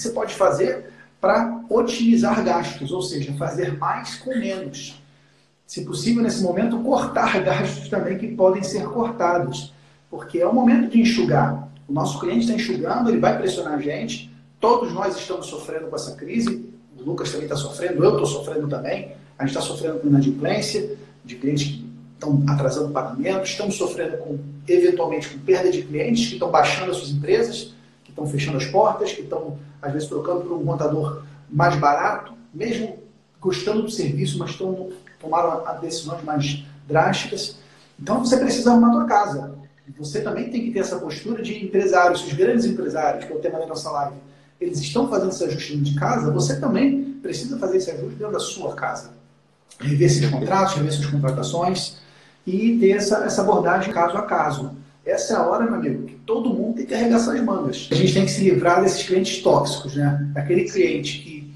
[0.00, 0.90] que você pode fazer
[1.20, 5.00] para otimizar gastos, ou seja, fazer mais com menos.
[5.66, 9.72] Se possível, nesse momento, cortar gastos também que podem ser cortados,
[10.10, 11.68] porque é o momento de enxugar.
[11.86, 15.96] O nosso cliente está enxugando, ele vai pressionar a gente, todos nós estamos sofrendo com
[15.96, 20.00] essa crise, o Lucas também está sofrendo, eu estou sofrendo também, a gente está sofrendo
[20.00, 25.82] com inadimplência, de clientes que estão atrasando pagamentos, estamos sofrendo com, eventualmente, com perda de
[25.82, 27.74] clientes que estão baixando as suas empresas,
[28.10, 32.32] que estão fechando as portas, que estão, às vezes, trocando por um contador mais barato,
[32.52, 32.98] mesmo
[33.40, 37.56] gostando do serviço, mas estão, tomaram decisões mais drásticas.
[37.98, 39.54] Então, você precisa arrumar a sua casa.
[39.98, 43.40] Você também tem que ter essa postura de empresários, os grandes empresários, que é o
[43.40, 44.16] tema da nossa live,
[44.60, 48.38] eles estão fazendo esse ajuste de casa, você também precisa fazer esse ajuste dentro da
[48.38, 49.10] sua casa.
[49.80, 51.96] Rever esses contratos, rever suas contratações
[52.46, 54.72] e ter essa, essa abordagem caso a caso.
[55.10, 57.88] Essa é a hora, meu amigo, que todo mundo tem que arregaçar as mangas.
[57.90, 60.30] A gente tem que se livrar desses clientes tóxicos, né?
[60.36, 61.52] Aquele cliente que,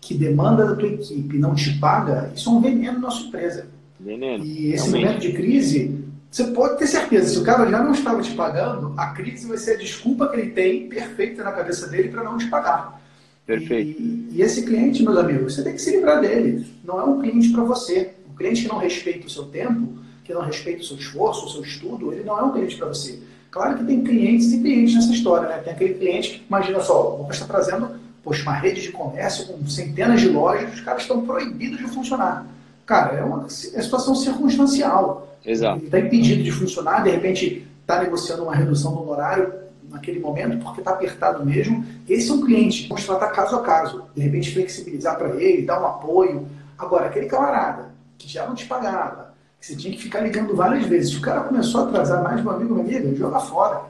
[0.00, 3.22] que demanda da tua equipe e não te paga, isso é um veneno na nossa
[3.22, 3.66] empresa.
[3.98, 4.44] Veneno.
[4.44, 5.04] E esse Realmente.
[5.06, 8.92] momento de crise, você pode ter certeza, se o cara já não estava te pagando,
[8.96, 12.36] a crise vai ser a desculpa que ele tem perfeita na cabeça dele para não
[12.36, 13.00] te pagar.
[13.46, 14.02] Perfeito.
[14.02, 16.66] E, e, esse cliente, meus amigos, você tem que se livrar dele.
[16.84, 18.12] Não é um cliente para você.
[18.28, 19.94] O cliente que não respeita o seu tempo,
[20.26, 22.88] que não respeita o seu esforço, o seu estudo, ele não é um cliente para
[22.88, 23.20] você.
[23.50, 25.58] Claro que tem clientes e clientes nessa história, né?
[25.58, 29.46] Tem aquele cliente que, imagina só, o Lucas está trazendo poxa, uma rede de comércio
[29.46, 32.44] com centenas de lojas, os caras estão proibidos de funcionar.
[32.84, 35.38] Cara, é uma é situação circunstancial.
[35.44, 35.78] Exato.
[35.78, 39.54] Ele está impedido de funcionar, de repente está negociando uma redução do horário
[39.88, 41.84] naquele momento porque está apertado mesmo.
[42.08, 44.02] Esse é um cliente, vamos tratar caso a caso.
[44.14, 46.48] De repente flexibilizar para ele, dar um apoio.
[46.76, 50.86] Agora, aquele camarada que já não te pagava, que você tinha que ficar ligando várias
[50.86, 53.82] vezes, se o cara começou a atrasar mais, meu amigo, minha amiga, joga fora.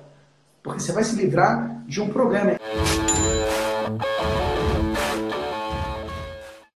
[0.63, 2.57] Porque você vai se livrar de um problema.